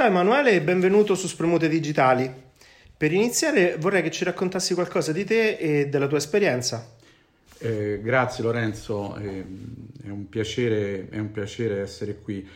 Ciao 0.00 0.08
Emanuele 0.08 0.52
e 0.52 0.62
benvenuto 0.62 1.14
su 1.14 1.26
Spremute 1.26 1.68
Digitali. 1.68 2.32
Per 2.96 3.12
iniziare 3.12 3.76
vorrei 3.78 4.00
che 4.00 4.10
ci 4.10 4.24
raccontassi 4.24 4.72
qualcosa 4.72 5.12
di 5.12 5.24
te 5.24 5.56
e 5.56 5.88
della 5.90 6.06
tua 6.06 6.16
esperienza. 6.16 6.92
Eh, 7.58 8.00
grazie 8.02 8.42
Lorenzo, 8.42 9.14
eh, 9.16 9.44
è, 10.02 10.08
un 10.08 10.26
piacere, 10.30 11.06
è, 11.10 11.18
un 11.18 11.30
piacere, 11.30 11.82
essere 11.82 12.16
qui. 12.16 12.48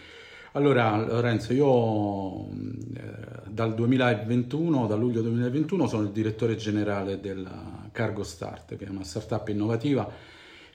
Allora 0.53 0.97
Lorenzo, 0.97 1.53
io 1.53 2.49
eh, 2.49 3.51
dal 3.51 3.75
2021, 3.75 4.87
da 4.87 4.95
luglio 4.95 5.21
2021, 5.21 5.87
sono 5.87 6.05
il 6.05 6.13
direttore 6.13 6.57
generale 6.57 7.21
della 7.21 7.91
Cargo 7.93 8.23
Start, 8.23 8.75
che 8.75 8.87
è 8.87 8.89
una 8.89 9.05
startup 9.05 9.47
innovativa 9.49 10.11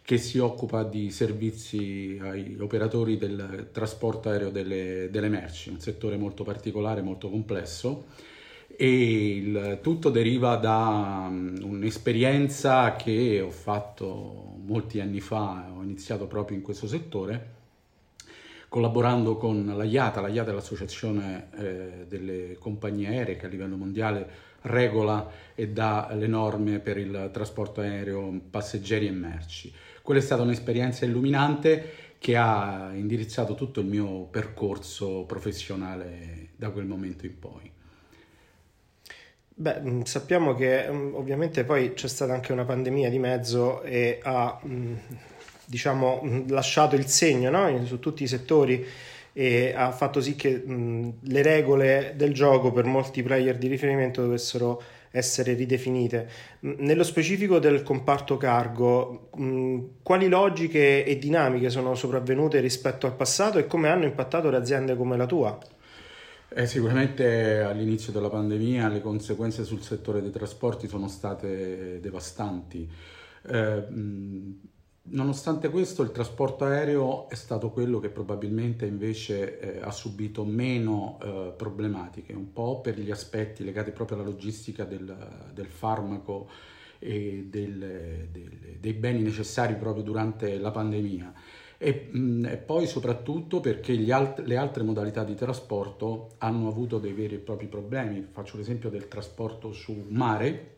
che 0.09 0.17
si 0.17 0.39
occupa 0.39 0.81
di 0.81 1.11
servizi 1.11 2.17
ai 2.19 2.57
operatori 2.59 3.19
del 3.19 3.69
trasporto 3.71 4.29
aereo 4.29 4.49
delle, 4.49 5.07
delle 5.11 5.29
merci, 5.29 5.69
un 5.69 5.79
settore 5.79 6.17
molto 6.17 6.43
particolare, 6.43 7.03
molto 7.03 7.29
complesso 7.29 8.05
e 8.75 9.35
il 9.35 9.77
tutto 9.83 10.09
deriva 10.09 10.55
da 10.55 11.27
um, 11.29 11.59
un'esperienza 11.61 12.95
che 12.95 13.39
ho 13.39 13.51
fatto 13.51 14.55
molti 14.65 14.99
anni 14.99 15.19
fa, 15.19 15.69
ho 15.77 15.83
iniziato 15.83 16.25
proprio 16.25 16.57
in 16.57 16.63
questo 16.63 16.87
settore, 16.87 17.49
collaborando 18.67 19.37
con 19.37 19.63
la 19.77 19.83
IATA, 19.83 20.21
la 20.21 20.29
IATA 20.29 20.49
è 20.49 20.53
l'associazione 20.55 21.49
eh, 21.55 22.05
delle 22.07 22.57
compagnie 22.57 23.09
aeree 23.09 23.37
che 23.37 23.45
a 23.45 23.49
livello 23.49 23.75
mondiale 23.75 24.47
regola 24.61 25.29
e 25.53 25.69
dà 25.69 26.09
le 26.13 26.25
norme 26.25 26.79
per 26.79 26.97
il 26.97 27.29
trasporto 27.31 27.81
aereo 27.81 28.41
passeggeri 28.49 29.05
e 29.05 29.11
merci. 29.11 29.71
Quella 30.09 30.23
è 30.23 30.25
stata 30.25 30.41
un'esperienza 30.41 31.05
illuminante 31.05 32.15
che 32.17 32.35
ha 32.35 32.89
indirizzato 32.95 33.53
tutto 33.53 33.81
il 33.81 33.85
mio 33.85 34.23
percorso 34.23 35.23
professionale 35.27 36.47
da 36.55 36.71
quel 36.71 36.85
momento 36.85 37.27
in 37.27 37.37
poi. 37.37 37.71
Beh, 39.53 39.81
mm, 39.81 40.01
sappiamo 40.01 40.55
che 40.55 40.89
mm, 40.89 41.13
ovviamente 41.13 41.63
poi 41.63 41.93
c'è 41.93 42.07
stata 42.07 42.33
anche 42.33 42.51
una 42.51 42.65
pandemia 42.65 43.07
di 43.07 43.19
mezzo 43.19 43.83
e 43.83 44.17
ha 44.23 44.59
mm, 44.65 44.95
diciamo, 45.65 46.43
lasciato 46.47 46.95
il 46.95 47.05
segno 47.05 47.51
no? 47.51 47.85
su 47.85 47.99
tutti 47.99 48.23
i 48.23 48.27
settori 48.27 48.83
e 49.31 49.73
ha 49.75 49.91
fatto 49.91 50.21
sì 50.21 50.35
che 50.35 50.63
le 50.65 51.41
regole 51.43 52.13
del 52.15 52.33
gioco 52.33 52.71
per 52.71 52.85
molti 52.85 53.21
player 53.21 53.59
di 53.59 53.67
riferimento 53.67 54.23
dovessero 54.23 54.81
essere 55.11 55.53
ridefinite. 55.53 56.29
Nello 56.61 57.03
specifico 57.03 57.59
del 57.59 57.83
comparto 57.83 58.37
cargo, 58.37 59.29
quali 60.03 60.27
logiche 60.27 61.03
e 61.05 61.17
dinamiche 61.17 61.69
sono 61.69 61.95
sopravvenute 61.95 62.59
rispetto 62.59 63.05
al 63.07 63.15
passato 63.15 63.57
e 63.57 63.67
come 63.67 63.89
hanno 63.89 64.05
impattato 64.05 64.49
le 64.49 64.57
aziende 64.57 64.95
come 64.95 65.17
la 65.17 65.25
tua? 65.25 65.57
Eh, 66.51 66.65
sicuramente 66.65 67.59
all'inizio 67.59 68.11
della 68.11 68.29
pandemia 68.29 68.87
le 68.87 69.01
conseguenze 69.01 69.63
sul 69.63 69.81
settore 69.81 70.21
dei 70.21 70.31
trasporti 70.31 70.87
sono 70.87 71.07
state 71.07 71.99
devastanti. 71.99 72.89
Eh, 73.47 73.83
Nonostante 75.11 75.69
questo, 75.69 76.03
il 76.03 76.11
trasporto 76.11 76.65
aereo 76.65 77.29
è 77.29 77.35
stato 77.35 77.71
quello 77.71 77.99
che 77.99 78.09
probabilmente 78.09 78.85
invece 78.85 79.59
eh, 79.59 79.79
ha 79.81 79.91
subito 79.91 80.45
meno 80.45 81.17
eh, 81.21 81.53
problematiche, 81.55 82.33
un 82.33 82.53
po' 82.53 82.79
per 82.79 82.99
gli 82.99 83.09
aspetti 83.09 83.63
legati 83.63 83.89
proprio 83.89 84.17
alla 84.17 84.27
logistica 84.27 84.83
del, 84.83 85.49
del 85.51 85.65
farmaco 85.65 86.47
e 86.99 87.47
del, 87.49 88.27
del, 88.31 88.77
dei 88.79 88.93
beni 88.93 89.23
necessari 89.23 89.75
proprio 89.75 90.03
durante 90.03 90.59
la 90.59 90.69
pandemia. 90.69 91.33
E, 91.77 92.09
mh, 92.11 92.45
e 92.45 92.57
poi 92.57 92.85
soprattutto 92.85 93.61
perché 93.61 93.93
alt- 94.11 94.41
le 94.45 94.57
altre 94.57 94.83
modalità 94.83 95.23
di 95.23 95.33
trasporto 95.33 96.31
hanno 96.37 96.67
avuto 96.67 96.99
dei 96.99 97.13
veri 97.13 97.35
e 97.35 97.39
propri 97.39 97.65
problemi. 97.65 98.27
Faccio 98.29 98.57
l'esempio 98.57 98.91
del 98.91 99.07
trasporto 99.07 99.71
su 99.71 100.05
mare 100.09 100.77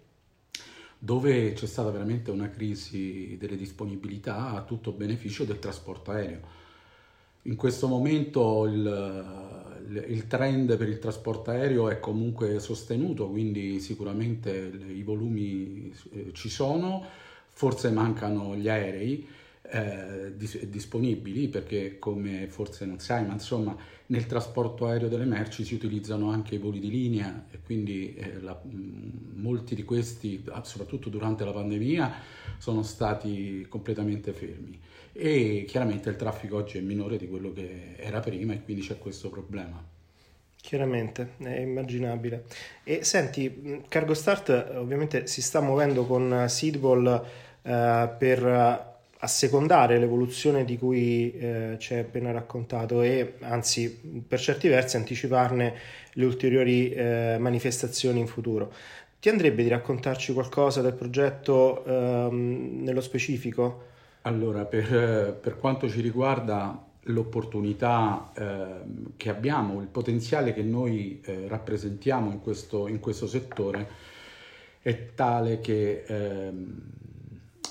dove 1.04 1.54
c'è 1.54 1.66
stata 1.66 1.90
veramente 1.90 2.30
una 2.30 2.52
crisi 2.52 3.36
delle 3.40 3.56
disponibilità 3.56 4.52
a 4.52 4.62
tutto 4.62 4.92
beneficio 4.92 5.46
del 5.46 5.58
trasporto 5.58 6.12
aereo. 6.12 6.42
In 7.44 7.56
questo 7.56 7.88
momento 7.88 8.68
il, 8.68 10.06
il, 10.10 10.28
trend 10.28 10.78
per 10.78 10.88
il 10.88 11.00
trasporto 11.00 11.50
aereo 11.50 11.90
è 11.90 12.00
comunque 12.00 12.60
sostenuto, 12.60 13.28
quindi 13.30 13.80
sicuramente 13.80 14.72
i 14.90 15.02
volumi 15.02 15.92
eh, 16.12 16.30
ci 16.34 16.50
sono, 16.50 17.04
forse 17.50 17.90
mancano 17.90 18.56
gli 18.56 18.70
aerei 18.70 19.28
eh, 19.72 20.34
dis- 20.36 20.66
disponibili 20.66 21.48
perché 21.48 21.98
come 21.98 22.48
forse 22.48 22.86
non 22.86 23.00
sai, 23.00 23.26
ma 23.26 23.34
insomma 23.34 23.76
nel 24.08 24.26
trasporto 24.26 24.86
aereo 24.86 25.08
delle 25.08 25.24
merci 25.24 25.64
si 25.64 25.76
utilizzano 25.76 26.30
anche 26.30 26.56
i 26.56 26.58
voli 26.58 26.80
di 26.80 26.90
linea 26.90 27.46
e 27.50 27.60
quindi 27.64 28.14
eh, 28.16 28.42
la, 28.42 28.60
mh, 28.62 29.40
molti 29.40 29.74
di 29.74 29.84
questi, 29.84 30.44
ah, 30.50 30.64
soprattutto 30.66 31.08
durante 31.08 31.46
la 31.46 31.52
pandemia, 31.52 32.14
sono 32.58 32.84
stati 32.84 33.66
completamente 33.70 34.34
fermi 34.34 34.78
e 35.14 35.64
chiaramente 35.66 36.10
il 36.10 36.18
traffico 36.18 36.58
oggi 36.58 36.78
è 36.78 36.82
minore 36.82 37.18
di 37.18 37.30
quello 37.30 37.54
che 37.54 37.96
era 37.96 38.20
prima 38.20 38.52
e 38.54 38.62
quindi 38.62 38.82
c'è 38.82 38.98
questo 38.98 39.30
problema. 39.30 39.82
Chiaramente, 40.62 41.36
è 41.38 41.60
immaginabile. 41.60 42.44
E 42.84 43.04
senti, 43.04 43.84
Cargo 43.88 44.14
Start 44.14 44.50
ovviamente 44.76 45.28
si 45.28 45.42
sta 45.42 45.62
muovendo 45.62 46.06
con 46.06 46.46
Seedball 46.48 47.26
eh, 47.64 48.10
per 48.18 48.91
assecondare 49.24 50.00
l'evoluzione 50.00 50.66
di 50.66 50.78
cui 50.78 51.32
eh, 51.34 51.76
ci 51.78 51.94
hai 51.94 52.00
appena 52.00 52.32
raccontato 52.32 53.02
e 53.02 53.36
anzi 53.42 54.24
per 54.28 54.40
certi 54.40 54.68
versi 54.68 54.98
anticiparne 54.98 55.74
le 56.14 56.26
ulteriori 56.26 56.92
eh, 56.92 57.38
manifestazioni 57.40 58.20
in 58.20 58.28
futuro. 58.28 58.74
Ti 59.20 59.30
andrebbe 59.30 59.62
di 59.62 59.70
raccontarci 59.70 60.34
qualcosa 60.34 60.82
del 60.82 60.94
progetto 60.94 61.86
ehm, 61.86 62.82
nello 62.82 63.02
specifico? 63.02 63.90
Allora, 64.24 64.66
per, 64.66 65.38
per, 65.40 65.58
quanto 65.58 65.88
ci 65.88 66.02
riguarda, 66.02 66.84
l'opportunità 67.06 68.32
eh, 68.36 68.66
che 69.18 69.30
abbiamo, 69.30 69.82
il 69.82 69.88
potenziale 69.88 70.54
che 70.54 70.64
noi 70.64 71.22
eh, 71.24 71.48
rappresentiamo 71.48 72.32
in 72.32 72.42
questo, 72.42 72.88
in 72.88 73.00
questo, 73.00 73.28
settore 73.28 74.10
è 74.82 75.14
tale 75.14 75.60
che 75.60 76.04
ehm, 76.08 76.82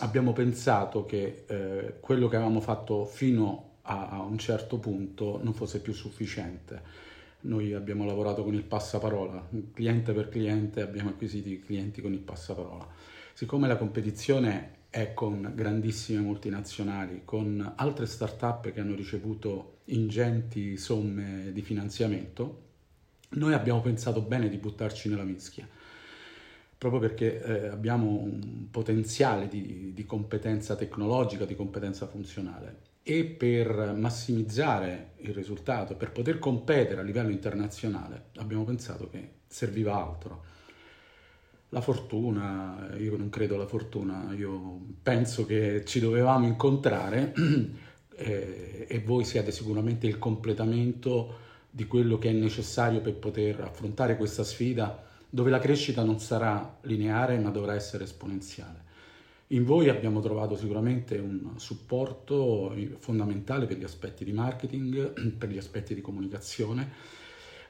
abbiamo 0.00 0.32
pensato 0.32 1.04
che 1.04 1.44
eh, 1.46 1.94
quello 2.00 2.28
che 2.28 2.36
avevamo 2.36 2.60
fatto 2.60 3.04
fino 3.04 3.78
a, 3.82 4.08
a, 4.10 4.22
un 4.22 4.38
certo 4.38 4.78
punto 4.78 5.40
non 5.42 5.54
fosse 5.54 5.80
più 5.80 5.92
sufficiente. 5.92 7.08
Noi 7.42 7.72
abbiamo 7.72 8.04
lavorato 8.04 8.44
con 8.44 8.54
il 8.54 8.62
passaparola, 8.62 9.48
cliente 9.72 10.12
per 10.12 10.28
cliente 10.28 10.82
abbiamo 10.82 11.10
acquisito 11.10 11.48
i 11.48 11.60
clienti 11.60 12.02
con 12.02 12.12
il 12.12 12.18
passaparola. 12.18 12.86
Siccome 13.32 13.66
la 13.66 13.76
competizione 13.76 14.78
è 14.90 15.14
con 15.14 15.52
grandissime 15.54 16.20
multinazionali, 16.20 17.22
con 17.24 17.72
altre 17.76 18.06
start-up 18.06 18.70
che 18.72 18.80
hanno 18.80 18.94
ricevuto 18.94 19.78
ingenti 19.86 20.76
somme 20.76 21.50
di 21.52 21.62
finanziamento, 21.62 22.68
noi 23.30 23.54
abbiamo 23.54 23.80
pensato 23.80 24.20
bene 24.20 24.48
di 24.48 24.56
buttarci 24.56 25.08
nella 25.08 25.22
mischia 25.22 25.66
proprio 26.80 26.98
perché 26.98 27.42
eh, 27.42 27.66
abbiamo 27.66 28.08
un 28.08 28.68
potenziale 28.70 29.48
di, 29.48 29.92
di, 29.92 30.06
competenza 30.06 30.76
tecnologica, 30.76 31.44
di 31.44 31.54
competenza 31.54 32.06
funzionale 32.06 32.78
e 33.02 33.26
per 33.26 33.92
massimizzare 33.94 35.10
il 35.18 35.34
risultato, 35.34 35.94
per 35.94 36.10
poter 36.10 36.38
competere 36.38 37.02
a 37.02 37.04
livello 37.04 37.28
internazionale, 37.28 38.28
abbiamo 38.36 38.64
pensato 38.64 39.10
che 39.10 39.28
serviva 39.46 39.94
altro. 39.94 40.42
La 41.68 41.82
fortuna, 41.82 42.94
io 42.98 43.14
non 43.14 43.28
credo 43.28 43.56
alla 43.56 43.66
fortuna, 43.66 44.32
io 44.34 44.80
penso 45.02 45.44
che 45.44 45.84
ci 45.84 46.00
dovevamo 46.00 46.46
incontrare 46.46 47.34
eh, 48.16 48.86
e 48.88 49.00
voi 49.00 49.26
siete 49.26 49.52
sicuramente 49.52 50.06
il 50.06 50.18
completamento 50.18 51.36
di 51.70 51.86
quello 51.86 52.16
che 52.16 52.30
è 52.30 52.32
necessario 52.32 53.02
per 53.02 53.16
poter 53.16 53.60
affrontare 53.60 54.16
questa 54.16 54.44
sfida 54.44 55.08
dove 55.30 55.50
la 55.50 55.60
crescita 55.60 56.02
non 56.02 56.18
sarà 56.18 56.78
lineare 56.82 57.38
ma 57.38 57.50
dovrà 57.50 57.74
essere 57.74 58.04
esponenziale. 58.04 58.88
In 59.48 59.64
voi 59.64 59.88
abbiamo 59.88 60.20
trovato 60.20 60.56
sicuramente 60.56 61.18
un 61.18 61.58
supporto 61.58 62.74
fondamentale 62.98 63.66
per 63.66 63.78
gli 63.78 63.84
aspetti 63.84 64.24
di 64.24 64.32
marketing, 64.32 65.34
per 65.38 65.48
gli 65.48 65.58
aspetti 65.58 65.94
di 65.94 66.00
comunicazione, 66.00 66.88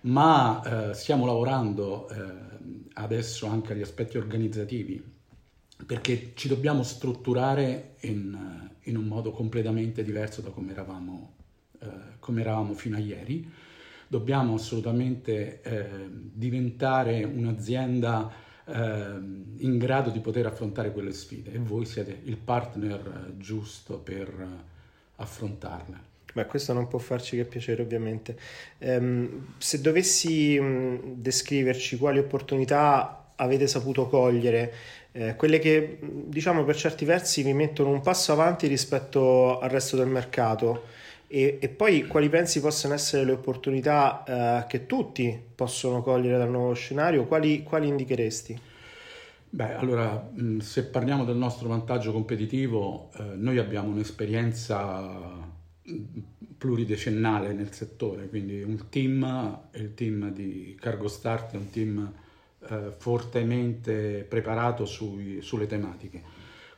ma 0.03 0.91
eh, 0.91 0.95
stiamo 0.95 1.27
lavorando 1.27 2.09
eh, 2.09 2.17
adesso 2.95 3.47
anche 3.47 3.73
agli 3.73 3.83
aspetti 3.83 4.19
organizzativi, 4.19 5.03
perché 5.87 6.33
ci 6.35 6.49
dobbiamo 6.49 6.83
strutturare 6.83 7.97
in, 8.01 8.69
in 8.83 8.97
un 8.97 9.05
modo 9.05 9.31
completamente 9.31 10.03
diverso 10.03 10.43
da 10.43 10.51
come 10.51 10.73
eravamo, 10.73 11.35
eh, 11.81 11.89
come 12.19 12.41
eravamo 12.43 12.75
fino 12.75 12.97
a 12.97 13.01
ieri 13.01 13.51
dobbiamo 14.11 14.55
assolutamente 14.55 15.61
eh, 15.63 15.87
diventare 16.11 17.23
un'azienda 17.23 18.29
eh, 18.65 18.73
in 19.59 19.79
grado 19.79 20.11
di 20.11 20.19
poter 20.19 20.47
affrontare 20.47 20.91
quelle 20.91 21.13
sfide 21.13 21.53
e 21.53 21.59
voi 21.59 21.85
siete 21.87 22.19
il 22.25 22.37
partner 22.37 23.35
giusto 23.37 23.99
per 23.99 24.49
affrontarle. 25.15 26.09
Beh, 26.35 26.47
questo 26.47 26.73
non 26.73 26.89
può 26.89 26.99
farci 26.99 27.37
che 27.37 27.45
piacere, 27.45 27.83
ovviamente. 27.83 28.37
Um, 28.79 29.55
se 29.59 29.81
dovessi 29.81 30.57
um, 30.57 31.15
descriverci 31.15 31.97
quali 31.97 32.19
opportunità 32.19 33.27
avete 33.37 33.69
saputo 33.69 34.09
cogliere, 34.09 34.73
eh, 35.13 35.37
quelle 35.37 35.61
che 35.61 35.99
diciamo 36.01 36.65
per 36.65 36.77
certi 36.77 37.05
versi 37.05 37.43
vi 37.43 37.53
mettono 37.53 37.91
un 37.91 38.01
passo 38.01 38.33
avanti 38.33 38.67
rispetto 38.67 39.61
al 39.61 39.71
resto 39.71 39.97
del 39.97 40.09
mercato, 40.09 40.99
e, 41.33 41.59
e 41.61 41.69
poi 41.69 42.09
quali 42.09 42.29
pensi 42.29 42.61
possano 42.61 42.93
essere 42.95 43.23
le 43.25 43.31
opportunità 43.31 44.25
eh, 44.25 44.67
che 44.67 44.87
tutti 44.87 45.41
possono 45.55 46.03
cogliere 46.03 46.37
dal 46.37 46.51
nuovo 46.51 46.73
scenario, 46.73 47.25
quali, 47.27 47.63
quali 47.63 47.87
indicheresti? 47.87 48.61
Beh, 49.49 49.75
allora, 49.75 50.29
se 50.59 50.87
parliamo 50.87 51.25
del 51.25 51.37
nostro 51.37 51.69
vantaggio 51.69 52.11
competitivo, 52.11 53.11
eh, 53.17 53.37
noi 53.37 53.59
abbiamo 53.59 53.91
un'esperienza 53.91 55.49
pluridecennale 56.59 57.53
nel 57.53 57.73
settore, 57.73 58.29
quindi 58.29 58.63
un 58.63 58.89
team, 58.89 59.61
il 59.75 59.95
team 59.95 60.33
di 60.33 60.77
Cargo 60.81 61.07
Start 61.07 61.53
è 61.53 61.57
un 61.57 61.71
team 61.71 62.13
eh, 62.69 62.93
fortemente 62.99 64.27
preparato 64.29 64.85
sui, 64.85 65.43
sulle 65.43 65.69
tematiche, 65.69 66.23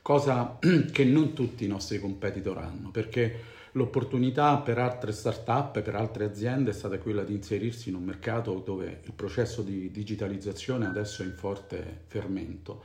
cosa 0.03 0.59
che 0.93 1.05
non 1.05 1.33
tutti 1.33 1.65
i 1.65 1.69
nostri 1.69 1.99
competitor 1.99 2.59
hanno, 2.59 2.91
perché 2.91 3.61
l'opportunità 3.73 4.59
per 4.59 4.79
altre 4.79 5.13
start-up 5.13 5.81
per 5.81 5.95
altre 5.95 6.25
aziende 6.25 6.71
è 6.71 6.75
stata 6.75 6.99
quella 6.99 7.25
di 7.25 7.35
inserirsi 7.35 7.89
in 7.89 7.95
un 7.95 8.05
mercato 8.05 8.63
dove 8.65 9.01
il 9.05 9.13
processo 9.13 9.63
di 9.63 9.91
digitalizzazione 9.91 10.87
adesso 10.87 11.23
è 11.23 11.27
in 11.27 11.35
forte 11.35 12.03
fermento 12.07 12.83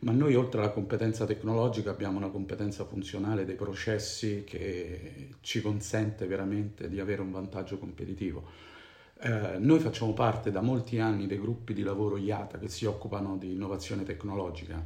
ma 0.00 0.12
noi 0.12 0.34
oltre 0.34 0.60
alla 0.60 0.70
competenza 0.70 1.26
tecnologica 1.26 1.90
abbiamo 1.90 2.16
una 2.16 2.30
competenza 2.30 2.84
funzionale 2.84 3.44
dei 3.44 3.54
processi 3.54 4.44
che 4.46 5.28
ci 5.40 5.60
consente 5.60 6.26
veramente 6.26 6.88
di 6.88 7.00
avere 7.00 7.20
un 7.20 7.30
vantaggio 7.30 7.76
competitivo. 7.76 8.44
Eh, 9.20 9.58
noi 9.58 9.78
facciamo 9.78 10.14
parte 10.14 10.50
da 10.50 10.62
molti 10.62 10.98
anni 10.98 11.26
dei 11.26 11.38
gruppi 11.38 11.74
di 11.74 11.82
lavoro 11.82 12.16
IATA 12.16 12.58
che 12.58 12.68
si 12.68 12.86
occupano 12.86 13.36
di 13.36 13.52
innovazione 13.52 14.02
tecnologica 14.02 14.82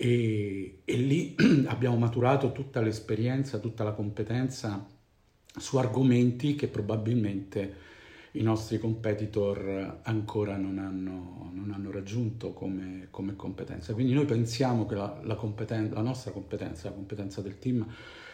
e, 0.00 0.82
e 0.84 0.96
lì 0.96 1.34
abbiamo 1.66 1.96
maturato 1.96 2.52
tutta 2.52 2.80
l'esperienza, 2.80 3.58
tutta 3.58 3.82
la 3.82 3.90
competenza 3.90 4.86
su 5.56 5.76
argomenti 5.76 6.54
che 6.54 6.68
probabilmente 6.68 7.86
i 8.32 8.42
nostri 8.42 8.78
competitor 8.78 9.98
ancora 10.02 10.56
non 10.56 10.78
hanno, 10.78 11.50
non 11.52 11.72
hanno 11.72 11.90
raggiunto 11.90 12.52
come, 12.52 13.08
come, 13.10 13.34
competenza. 13.34 13.92
Quindi 13.92 14.12
noi 14.12 14.24
pensiamo 14.24 14.86
che 14.86 14.94
la, 14.94 15.18
la, 15.24 15.34
competen- 15.34 15.90
la 15.92 16.02
nostra 16.02 16.30
competenza, 16.30 16.90
la 16.90 16.94
competenza 16.94 17.40
del 17.40 17.58
team, 17.58 17.84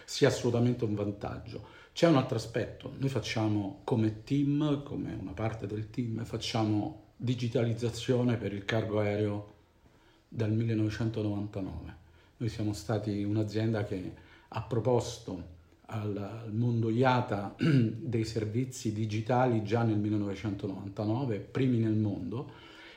sia 0.05 0.29
assolutamente 0.29 0.85
un 0.85 0.95
vantaggio. 0.95 1.65
C'è 1.95 2.07
un 2.09 2.17
altro 2.17 2.37
aspetto, 2.37 2.93
noi 2.99 3.09
facciamo 3.09 3.81
come 3.85 4.23
team, 4.23 4.83
come 4.83 5.17
una 5.19 5.33
parte 5.33 5.67
del 5.67 5.89
team, 5.89 6.25
facciamo 6.25 7.13
digitalizzazione 7.17 8.37
per 8.37 8.53
il 8.53 8.67
cargo 8.67 9.01
aereo 9.01 9.54
dal 10.35 10.51
1999. 10.51 11.97
Noi 12.39 12.49
siamo 12.49 12.73
stati 12.73 13.23
un'azienda 13.23 13.85
che 13.85 14.13
ha 14.49 14.63
proposto 14.63 15.53
al, 15.87 16.51
mondo 16.51 16.91
IATA 16.91 17.55
dei 17.57 18.25
servizi 18.25 18.93
digitali 18.93 19.63
già 19.63 19.85
nel 19.85 19.99
1999, 19.99 21.39
primi 21.39 21.79
nel 21.79 21.95
mondo, 21.95 22.51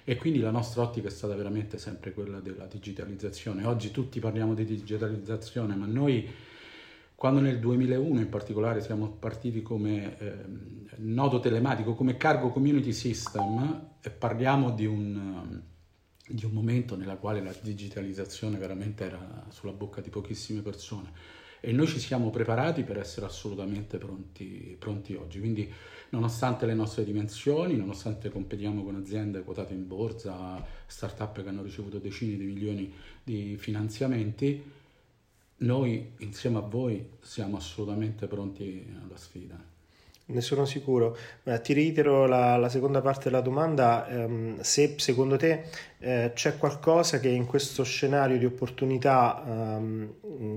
e 0.04 0.16
quindi 0.16 0.40
la 0.40 0.52
nostra 0.52 0.82
ottica 0.82 1.10
è 1.10 1.12
stata 1.12 1.36
veramente 1.36 1.78
sempre 1.78 2.12
quella 2.14 2.40
della 2.40 2.66
digitalizzazione. 2.66 3.66
Oggi 3.66 3.92
tutti 3.92 4.20
parliamo 4.20 4.56
di 4.56 4.66
digitalizzazione, 4.66 5.76
ma 5.76 5.86
noi 5.86 6.28
quando 7.14 7.40
nel 7.40 7.60
2001 7.60 8.20
in 8.20 8.30
particolare 8.30 8.82
siamo 8.82 9.10
partiti 9.10 9.62
come 9.62 10.18
eh, 10.18 10.34
nodo 10.98 11.40
telematico, 11.40 11.94
come 11.94 12.18
cargo 12.18 12.50
community 12.50 12.94
system, 12.94 13.90
e 14.02 14.10
parliamo 14.10 14.72
di 14.72 14.86
un, 14.86 15.62
di 16.28 16.46
un 16.46 16.52
momento 16.52 16.96
nella 16.96 17.16
quale 17.16 17.42
la 17.42 17.54
digitalizzazione 17.62 18.58
veramente 18.58 19.06
era 19.06 19.46
sulla 19.50 19.72
bocca 19.72 20.02
di 20.02 20.10
pochissime 20.10 20.62
persone 20.62 21.12
e 21.60 21.72
noi 21.72 21.88
ci 21.88 22.00
siamo 22.00 22.30
preparati 22.30 22.84
per 22.84 22.98
essere 22.98 23.26
assolutamente 23.26 23.98
pronti, 23.98 24.76
pronti 24.78 25.16
oggi. 25.16 25.40
Quindi 25.40 25.72
nonostante 26.10 26.66
le 26.66 26.74
nostre 26.74 27.04
dimensioni, 27.04 27.76
nonostante 27.76 28.30
competiamo 28.30 28.84
con 28.84 28.96
aziende 28.96 29.44
quotate 29.44 29.74
in 29.74 29.88
borsa, 29.88 30.64
start-up 30.86 31.42
che 31.42 31.50
hanno 31.50 31.64
ricevuto 31.64 31.98
decine 31.98 32.38
di 32.38 32.46
milioni 32.46 32.94
di 33.24 33.58
finanziamenti, 33.58 34.64
noi 35.60 36.14
insieme 36.20 36.58
a 36.58 36.62
voi 36.62 37.10
siamo 37.22 37.58
assolutamente 37.58 38.28
pronti 38.28 38.86
alla 39.04 39.18
sfida. 39.18 39.76
Ne 40.30 40.42
sono 40.42 40.66
sicuro. 40.66 41.18
Ti 41.44 41.74
reitero 41.74 42.26
la, 42.26 42.58
la, 42.58 42.68
seconda 42.68 43.02
parte 43.02 43.26
della 43.26 43.40
domanda, 43.40 44.08
ehm, 44.10 44.60
se 44.60 44.96
secondo 44.98 45.38
te 45.38 45.64
eh, 46.00 46.32
c'è 46.34 46.58
qualcosa 46.58 47.22
che 47.22 47.30
in 47.30 47.46
questo 47.46 47.84
scenario 47.84 48.38
di 48.38 48.44
opportunità 48.44 49.42
ehm, 49.46 50.14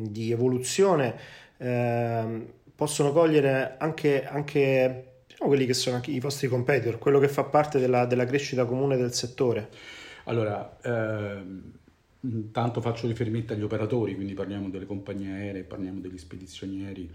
di 0.08 0.32
evoluzione 0.32 1.16
ehm, 1.58 2.46
possono 2.74 3.12
cogliere 3.12 3.76
anche, 3.78 4.24
anche 4.24 5.22
diciamo, 5.28 5.48
quelli 5.48 5.66
che 5.66 5.74
sono 5.74 6.00
i 6.04 6.18
vostri 6.18 6.48
competitor, 6.48 6.98
quello 6.98 7.20
che 7.20 7.28
fa 7.28 7.44
parte 7.44 7.78
della, 7.78 8.06
della 8.06 8.24
crescita 8.24 8.64
comune 8.64 8.96
del 8.96 9.12
settore? 9.12 9.68
Allora, 10.24 10.78
ehm, 10.82 11.72
intanto 12.22 12.80
faccio 12.80 13.06
riferimento 13.06 13.52
agli 13.52 13.62
operatori, 13.62 14.16
quindi 14.16 14.34
parliamo 14.34 14.68
delle 14.68 14.86
compagnie 14.86 15.32
aeree, 15.32 15.62
parliamo 15.62 16.00
degli 16.00 16.18
spedizionieri 16.18 17.08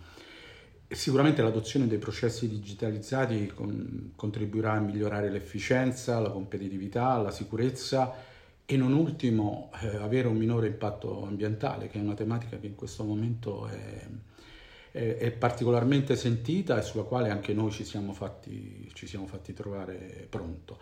Sicuramente 0.88 1.42
l'adozione 1.42 1.88
dei 1.88 1.98
processi 1.98 2.48
digitalizzati 2.48 3.48
con, 3.48 4.12
contribuirà 4.16 4.74
a 4.74 4.80
migliorare 4.80 5.32
l'efficienza, 5.32 6.20
la 6.20 6.30
competitività, 6.30 7.18
la 7.18 7.32
sicurezza 7.32 8.14
e 8.66 8.78
non 8.78 8.94
ultimo 8.94 9.72
eh, 9.82 9.96
avere 9.98 10.28
un 10.28 10.38
minore 10.38 10.68
impatto 10.68 11.26
ambientale, 11.26 11.88
che 11.88 11.98
è 11.98 12.02
una 12.02 12.14
tematica 12.14 12.58
che 12.58 12.68
in 12.68 12.76
questo 12.76 13.04
momento 13.04 13.68
è, 13.68 14.08
è, 14.92 15.18
è 15.18 15.32
particolarmente 15.32 16.16
sentita 16.16 16.78
e 16.78 16.84
sulla 16.84 17.04
quale 17.04 17.30
anche 17.30 17.54
noi 17.54 17.72
ci 17.72 17.84
siamo 17.84 18.14
fatti, 18.14 18.90
ci 18.94 19.08
siamo 19.08 19.26
fatti 19.26 19.54
trovare 19.54 20.28
pronto. 20.30 20.78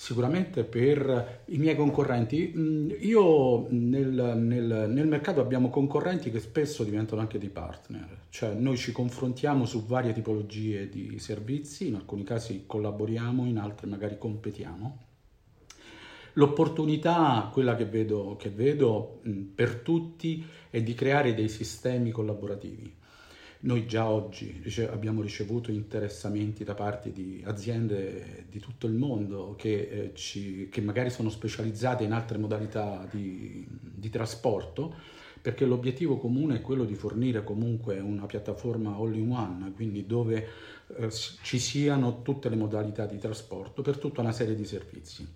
Sicuramente 0.00 0.62
per 0.62 1.40
i 1.46 1.58
miei 1.58 1.74
concorrenti, 1.74 2.52
mm, 2.56 2.90
io 3.00 3.66
nel, 3.70 4.34
nel, 4.36 4.86
nel, 4.88 5.06
mercato 5.08 5.40
abbiamo 5.40 5.70
concorrenti 5.70 6.30
che 6.30 6.38
spesso 6.38 6.84
diventano 6.84 7.20
anche 7.20 7.36
dei 7.36 7.48
partner, 7.48 8.26
cioè 8.28 8.54
noi 8.54 8.76
ci 8.76 8.92
confrontiamo 8.92 9.66
su 9.66 9.84
varie 9.86 10.12
tipologie 10.12 10.88
di 10.88 11.18
servizi, 11.18 11.88
in 11.88 11.96
alcuni 11.96 12.22
casi 12.22 12.62
collaboriamo, 12.64 13.44
in 13.44 13.58
altri 13.58 13.88
magari 13.88 14.18
competiamo. 14.18 14.98
L'opportunità, 16.34 17.50
quella 17.52 17.74
che 17.74 17.86
vedo, 17.86 18.36
che 18.38 18.50
vedo 18.50 19.20
mm, 19.26 19.46
per 19.52 19.80
tutti, 19.80 20.46
è 20.70 20.80
di 20.80 20.94
creare 20.94 21.34
dei 21.34 21.48
sistemi 21.48 22.12
collaborativi 22.12 22.94
noi 23.60 23.86
già 23.86 24.08
oggi 24.08 24.62
abbiamo 24.88 25.20
ricevuto 25.20 25.72
interessamenti 25.72 26.62
da 26.62 26.74
parte 26.74 27.10
di 27.10 27.42
aziende 27.44 28.44
di 28.48 28.60
tutto 28.60 28.86
il 28.86 28.92
mondo 28.92 29.56
che, 29.56 29.88
eh, 29.90 30.12
ci, 30.14 30.68
che 30.70 30.80
magari 30.80 31.10
sono 31.10 31.28
specializzate 31.28 32.04
in 32.04 32.12
altre 32.12 32.38
modalità 32.38 33.08
di, 33.10 33.66
di, 33.68 34.10
trasporto, 34.10 34.94
perché 35.42 35.66
l'obiettivo 35.66 36.18
comune 36.18 36.56
è 36.56 36.60
quello 36.60 36.84
di 36.84 36.94
fornire 36.94 37.42
comunque 37.42 37.98
una 37.98 38.26
piattaforma 38.26 38.94
all-in-one, 38.94 39.72
quindi 39.72 40.06
dove 40.06 40.48
eh, 40.96 41.10
ci 41.10 41.58
siano 41.58 42.22
tutte 42.22 42.48
le 42.48 42.56
modalità 42.56 43.06
di 43.06 43.18
trasporto 43.18 43.82
per 43.82 43.98
tutta 43.98 44.20
una 44.20 44.32
serie 44.32 44.54
di 44.54 44.64
servizi. 44.64 45.26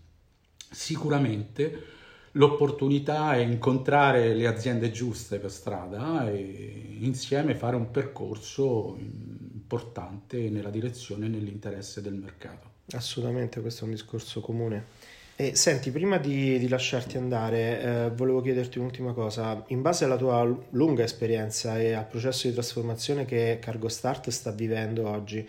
Sicuramente 0.71 2.01
l'opportunità 2.33 3.35
è 3.35 3.39
incontrare 3.39 4.35
le 4.35 4.47
aziende 4.47 4.91
giuste 4.91 5.39
per 5.39 5.51
strada 5.51 6.31
e 6.31 6.97
insieme 7.01 7.55
fare 7.55 7.77
un 7.77 7.91
percorso 7.91 8.97
importante 8.99 10.49
nella 10.49 10.71
direzione 10.71 11.27
e 11.27 11.29
nell'interesse 11.29 12.01
del 12.01 12.15
mercato. 12.15 12.71
Assolutamente, 12.93 13.61
questo 13.61 13.83
è 13.83 13.89
un 13.89 13.95
discorso 13.95 14.41
comune. 14.41 15.11
E 15.35 15.57
senti, 15.57 15.91
prima 15.91 16.19
di, 16.19 16.59
di 16.59 16.69
lasciarti 16.69 17.17
andare, 17.17 17.81
eh, 17.81 18.11
volevo 18.11 18.43
chiederti 18.43 18.79
un'ultima 18.79 19.13
cosa. 19.13 19.65
In 19.69 19.81
base 19.81 20.05
alla 20.05 20.17
tua 20.17 20.45
lunga 20.71 21.03
esperienza 21.03 21.81
e 21.81 21.93
al 21.93 22.07
processo 22.07 22.49
di 22.49 22.53
trasformazione 22.53 23.25
che 23.25 23.59
Cargo 23.61 23.89
Start 23.89 24.29
sta 24.29 24.51
vivendo 24.51 25.09
oggi, 25.09 25.47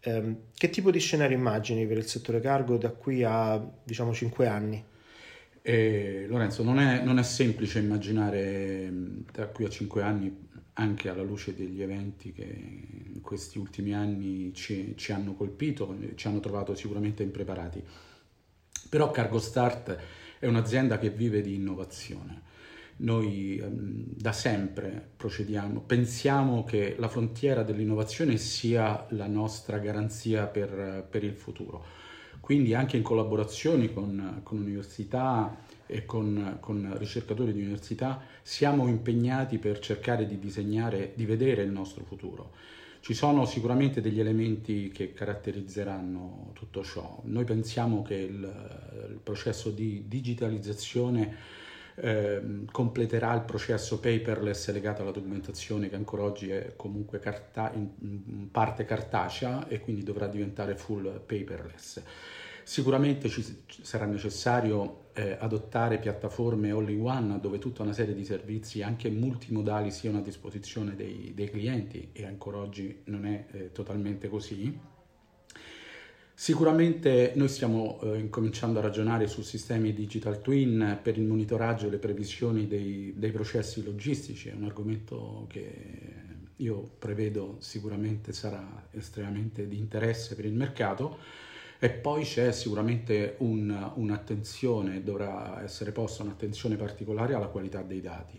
ehm, 0.00 0.36
che 0.54 0.70
tipo 0.70 0.90
di 0.90 0.98
scenario 0.98 1.36
immagini 1.36 1.86
per 1.86 1.98
il 1.98 2.06
settore 2.06 2.40
cargo 2.40 2.76
da 2.76 2.90
qui 2.90 3.22
a 3.22 3.62
diciamo 3.84 4.12
5 4.12 4.46
anni? 4.46 4.84
E, 5.62 6.26
Lorenzo, 6.28 6.62
non 6.62 6.78
è, 6.78 7.02
non 7.02 7.18
è, 7.18 7.22
semplice 7.22 7.80
immaginare 7.80 8.90
da 9.30 9.46
qui 9.48 9.64
a 9.64 9.68
cinque 9.68 10.02
anni, 10.02 10.48
anche 10.74 11.08
alla 11.10 11.22
luce 11.22 11.54
degli 11.54 11.82
eventi 11.82 12.32
che 12.32 12.44
in 12.44 13.20
questi 13.20 13.58
ultimi 13.58 13.94
anni 13.94 14.52
ci, 14.54 14.94
ci 14.96 15.12
hanno 15.12 15.34
colpito, 15.34 15.96
ci 16.14 16.26
hanno 16.26 16.40
trovato 16.40 16.74
sicuramente 16.74 17.22
impreparati. 17.22 17.82
Però 18.88 19.10
Cargo 19.10 19.38
Start 19.38 19.96
è 20.38 20.46
un'azienda 20.46 20.98
che 20.98 21.10
vive 21.10 21.42
di 21.42 21.54
innovazione. 21.54 22.48
Noi 22.96 23.58
ehm, 23.58 24.04
da 24.06 24.32
sempre 24.32 25.10
procediamo, 25.16 25.80
pensiamo 25.80 26.64
che 26.64 26.96
la 26.98 27.08
frontiera 27.08 27.62
dell'innovazione 27.62 28.36
sia 28.38 29.06
la 29.10 29.26
nostra 29.26 29.78
garanzia 29.78 30.46
per, 30.46 31.06
per 31.08 31.24
il 31.24 31.34
futuro. 31.34 31.99
Quindi 32.50 32.74
anche 32.74 32.96
in 32.96 33.04
collaborazione 33.04 33.92
con, 33.92 34.40
con 34.42 34.58
università 34.58 35.56
e 35.86 36.04
con, 36.04 36.56
con, 36.58 36.96
ricercatori 36.98 37.52
di 37.52 37.60
università 37.60 38.22
siamo 38.42 38.88
impegnati 38.88 39.58
per 39.58 39.78
cercare 39.78 40.26
di 40.26 40.36
disegnare, 40.36 41.12
di 41.14 41.26
vedere 41.26 41.62
il 41.62 41.70
nostro 41.70 42.02
futuro. 42.02 42.50
Ci 42.98 43.14
sono 43.14 43.44
sicuramente 43.44 44.00
degli 44.00 44.18
elementi 44.18 44.88
che 44.88 45.12
caratterizzeranno 45.12 46.50
tutto 46.54 46.82
ciò. 46.82 47.20
Noi 47.26 47.44
pensiamo 47.44 48.02
che 48.02 48.16
il, 48.16 49.08
il 49.10 49.20
processo 49.22 49.70
di 49.70 50.06
digitalizzazione 50.08 51.36
eh, 51.94 52.64
completerà 52.72 53.32
il 53.34 53.42
processo 53.42 54.00
paperless 54.00 54.72
legato 54.72 55.02
alla 55.02 55.12
documentazione 55.12 55.88
che 55.88 55.94
ancora 55.94 56.22
oggi 56.22 56.50
è 56.50 56.72
comunque 56.74 57.20
carta- 57.20 57.70
in 57.74 58.50
parte 58.50 58.84
cartacea 58.84 59.68
e 59.68 59.78
quindi 59.78 60.02
dovrà 60.02 60.26
diventare 60.26 60.74
full 60.74 61.20
paperless. 61.24 62.02
Sicuramente 62.70 63.28
ci 63.28 63.44
sarà 63.82 64.04
necessario 64.04 65.08
eh, 65.14 65.36
adottare 65.40 65.98
piattaforme 65.98 66.70
all-in-one 66.70 67.40
dove 67.40 67.58
tutta 67.58 67.82
una 67.82 67.92
serie 67.92 68.14
di 68.14 68.24
servizi 68.24 68.80
anche 68.80 69.10
multimodali 69.10 69.90
siano 69.90 70.18
a 70.18 70.20
disposizione 70.20 70.94
dei, 70.94 71.32
dei 71.34 71.50
clienti 71.50 72.10
e 72.12 72.24
ancora 72.26 72.58
oggi 72.58 73.00
non 73.06 73.26
è 73.26 73.46
eh, 73.50 73.72
totalmente 73.72 74.28
così. 74.28 74.78
Sicuramente 76.32 77.32
noi 77.34 77.48
stiamo 77.48 77.98
eh, 78.02 78.18
incominciando 78.18 78.78
a 78.78 78.82
ragionare 78.82 79.26
su 79.26 79.42
sistemi 79.42 79.92
digital 79.92 80.40
twin 80.40 81.00
per 81.02 81.18
il 81.18 81.24
monitoraggio 81.24 81.88
e 81.88 81.90
le 81.90 81.98
previsioni 81.98 82.68
dei, 82.68 83.14
dei, 83.16 83.32
processi 83.32 83.82
logistici, 83.82 84.48
è 84.48 84.52
un 84.52 84.62
argomento 84.62 85.46
che 85.48 85.72
io 86.54 86.88
prevedo 87.00 87.56
sicuramente 87.58 88.32
sarà 88.32 88.86
estremamente 88.92 89.66
di 89.66 89.76
interesse 89.76 90.36
per 90.36 90.44
il 90.44 90.54
mercato 90.54 91.48
e 91.82 91.88
poi 91.88 92.24
c'è 92.24 92.52
sicuramente 92.52 93.36
un, 93.38 93.90
un'attenzione, 93.94 95.02
dovrà 95.02 95.62
essere 95.62 95.92
posta 95.92 96.22
un'attenzione 96.22 96.76
particolare 96.76 97.32
alla 97.32 97.46
qualità 97.46 97.80
dei 97.80 98.02
dati. 98.02 98.38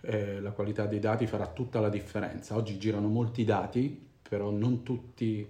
Eh, 0.00 0.40
la 0.40 0.50
qualità 0.50 0.84
dei 0.86 0.98
dati 0.98 1.28
farà 1.28 1.46
tutta 1.46 1.78
la 1.78 1.88
differenza. 1.88 2.56
Oggi 2.56 2.76
girano 2.76 3.06
molti 3.06 3.44
dati, 3.44 4.08
però 4.28 4.50
non 4.50 4.82
tutti 4.82 5.46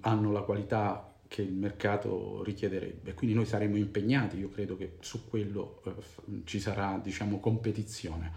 hanno 0.00 0.30
la 0.30 0.42
qualità 0.42 1.14
che 1.26 1.40
il 1.40 1.54
mercato 1.54 2.42
richiederebbe. 2.44 3.14
Quindi 3.14 3.34
noi 3.34 3.46
saremo 3.46 3.78
impegnati, 3.78 4.36
io 4.36 4.50
credo 4.50 4.76
che 4.76 4.96
su 5.00 5.26
quello 5.26 5.80
eh, 5.86 6.42
ci 6.44 6.60
sarà 6.60 7.00
diciamo, 7.02 7.40
competizione. 7.40 8.32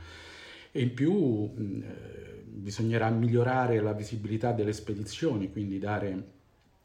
E 0.72 0.82
in 0.84 0.94
più 0.94 1.52
eh, 1.54 2.44
bisognerà 2.46 3.10
migliorare 3.10 3.82
la 3.82 3.92
visibilità 3.92 4.54
delle 4.54 4.72
spedizioni, 4.72 5.52
quindi 5.52 5.80
dare 5.80 6.40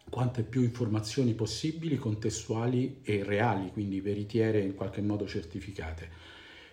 quante 0.08 0.42
più 0.42 0.62
informazioni 0.62 1.34
possibili, 1.34 1.96
contestuali 1.96 3.00
e 3.02 3.24
reali, 3.24 3.70
quindi 3.70 4.00
veritiere 4.00 4.60
in 4.60 4.74
qualche 4.74 5.02
modo 5.02 5.26
certificate. 5.26 6.10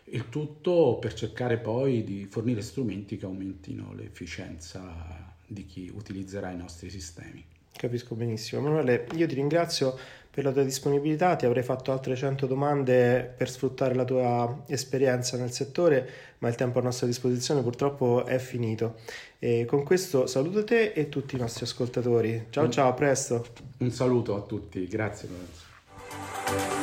Il 0.06 0.30
tutto 0.30 0.98
per 1.00 1.14
cercare 1.14 1.58
poi 1.58 2.04
di 2.04 2.26
fornire 2.30 2.62
strumenti 2.62 3.18
che 3.18 3.26
aumentino 3.26 3.94
l'efficienza 3.94 5.34
di 5.48 5.66
chi 5.66 5.92
utilizzerà 5.94 6.52
i 6.52 6.58
nostri 6.58 6.90
sistemi. 6.90 7.44
Capisco 7.76 8.16
benissimo. 8.16 8.62
Emanuele, 8.62 9.08
io 9.16 9.28
ti 9.28 9.36
ringrazio 9.36 9.98
per 10.34 10.44
la 10.44 10.52
tua 10.52 10.64
disponibilità, 10.64 11.36
ti 11.36 11.46
avrei 11.46 11.62
fatto 11.62 11.92
altre 11.92 12.16
100 12.16 12.48
domande 12.48 13.34
per 13.38 13.50
sfruttare 13.50 13.94
la 13.94 14.04
tua 14.04 14.64
esperienza 14.66 15.38
nel 15.38 15.52
settore, 15.52 16.10
ma 16.40 16.48
il 16.48 16.56
tempo 16.56 16.80
a 16.80 16.82
nostra 16.82 17.06
disposizione 17.06 17.62
purtroppo 17.62 18.26
è 18.26 18.40
finito. 18.40 18.96
E 19.38 19.66
con 19.66 19.84
questo 19.84 20.26
saluto 20.26 20.64
te 20.64 20.92
e 20.94 21.08
tutti 21.08 21.36
i 21.36 21.40
nostri 21.40 21.66
ascoltatori. 21.66 22.48
Ciao 22.50 22.68
ciao, 22.70 22.90
a 22.90 22.94
presto. 22.94 23.46
Un 23.78 23.92
saluto 23.92 24.36
a 24.36 24.42
tutti, 24.42 24.88
grazie 24.88 25.30
Lorenzo. 25.30 26.83